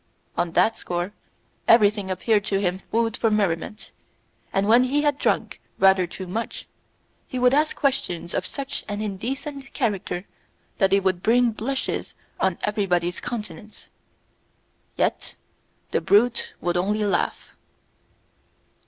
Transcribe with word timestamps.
On 0.35 0.53
that 0.53 0.75
score, 0.75 1.13
everything 1.67 2.09
appeared 2.09 2.43
to 2.45 2.59
him 2.59 2.81
food 2.89 3.15
for 3.15 3.29
merriment, 3.29 3.91
and 4.51 4.65
when 4.67 4.85
he 4.85 5.03
had 5.03 5.19
drunk 5.19 5.61
rather 5.77 6.07
too 6.07 6.25
much, 6.25 6.67
he 7.27 7.37
would 7.37 7.53
ask 7.53 7.75
questions 7.75 8.33
of 8.33 8.47
such 8.47 8.83
an 8.87 8.99
indecent 8.99 9.73
character 9.73 10.25
that 10.79 10.89
they 10.89 10.99
would 10.99 11.21
bring 11.21 11.51
blushes 11.51 12.15
on 12.39 12.57
everybody's 12.63 13.19
countenance. 13.19 13.89
Yet 14.97 15.35
the 15.91 16.01
brute 16.01 16.53
would 16.61 16.77
only 16.77 17.05
laugh. 17.05 17.49